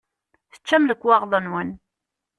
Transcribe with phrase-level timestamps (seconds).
[0.53, 1.69] Teččam lekwaɣeḍ-nwen.